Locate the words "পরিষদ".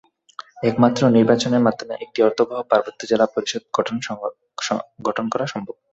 3.27-3.63